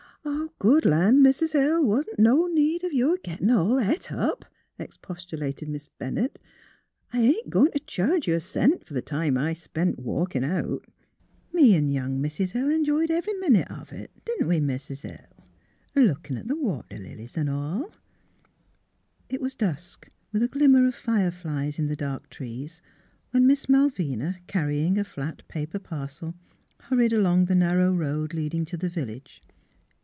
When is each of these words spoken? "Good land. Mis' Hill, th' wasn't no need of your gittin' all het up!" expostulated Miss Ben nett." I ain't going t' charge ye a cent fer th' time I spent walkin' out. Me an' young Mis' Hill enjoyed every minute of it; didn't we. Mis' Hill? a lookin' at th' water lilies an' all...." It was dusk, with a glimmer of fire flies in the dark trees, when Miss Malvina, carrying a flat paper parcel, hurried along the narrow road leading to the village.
"Good 0.71 0.85
land. 0.85 1.23
Mis' 1.23 1.53
Hill, 1.53 1.81
th' 1.83 1.87
wasn't 1.87 2.19
no 2.19 2.45
need 2.45 2.83
of 2.83 2.93
your 2.93 3.17
gittin' 3.17 3.49
all 3.49 3.77
het 3.77 4.11
up!" 4.11 4.45
expostulated 4.77 5.67
Miss 5.67 5.87
Ben 5.97 6.13
nett." 6.13 6.37
I 7.13 7.21
ain't 7.21 7.49
going 7.49 7.71
t' 7.71 7.79
charge 7.87 8.27
ye 8.27 8.35
a 8.35 8.39
cent 8.39 8.85
fer 8.85 8.93
th' 8.93 9.03
time 9.05 9.35
I 9.39 9.53
spent 9.53 9.97
walkin' 9.97 10.43
out. 10.43 10.85
Me 11.51 11.73
an' 11.75 11.89
young 11.89 12.21
Mis' 12.21 12.37
Hill 12.51 12.69
enjoyed 12.69 13.09
every 13.09 13.33
minute 13.33 13.71
of 13.71 13.91
it; 13.91 14.11
didn't 14.23 14.47
we. 14.47 14.59
Mis' 14.59 14.89
Hill? 15.01 15.25
a 15.95 15.99
lookin' 15.99 16.37
at 16.37 16.47
th' 16.47 16.57
water 16.59 16.99
lilies 16.99 17.35
an' 17.35 17.49
all...." 17.49 17.91
It 19.29 19.41
was 19.41 19.55
dusk, 19.55 20.07
with 20.31 20.43
a 20.43 20.47
glimmer 20.47 20.87
of 20.87 20.93
fire 20.93 21.31
flies 21.31 21.79
in 21.79 21.87
the 21.87 21.95
dark 21.95 22.29
trees, 22.29 22.83
when 23.31 23.47
Miss 23.47 23.65
Malvina, 23.67 24.39
carrying 24.45 24.99
a 24.99 25.03
flat 25.03 25.41
paper 25.47 25.79
parcel, 25.79 26.35
hurried 26.81 27.13
along 27.13 27.45
the 27.45 27.55
narrow 27.55 27.91
road 27.91 28.35
leading 28.35 28.65
to 28.65 28.77
the 28.77 28.89
village. 28.89 29.41